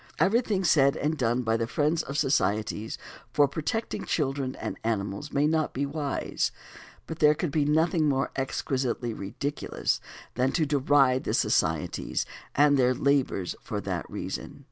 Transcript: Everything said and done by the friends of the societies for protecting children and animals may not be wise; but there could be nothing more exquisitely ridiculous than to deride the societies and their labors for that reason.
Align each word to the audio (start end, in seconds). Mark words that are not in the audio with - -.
Everything 0.17 0.63
said 0.63 0.97
and 0.97 1.15
done 1.15 1.43
by 1.43 1.55
the 1.55 1.67
friends 1.67 2.01
of 2.01 2.15
the 2.15 2.21
societies 2.21 2.97
for 3.31 3.47
protecting 3.47 4.03
children 4.03 4.55
and 4.55 4.79
animals 4.83 5.31
may 5.31 5.45
not 5.45 5.73
be 5.73 5.85
wise; 5.85 6.51
but 7.05 7.19
there 7.19 7.35
could 7.35 7.51
be 7.51 7.65
nothing 7.65 8.09
more 8.09 8.31
exquisitely 8.35 9.13
ridiculous 9.13 10.01
than 10.33 10.51
to 10.53 10.65
deride 10.65 11.23
the 11.23 11.35
societies 11.35 12.25
and 12.55 12.77
their 12.79 12.95
labors 12.95 13.55
for 13.61 13.79
that 13.79 14.09
reason. 14.09 14.59